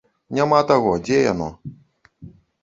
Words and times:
Няма 0.37 0.61
таго, 0.71 0.93
дзе 1.03 1.19
яно? 1.33 1.51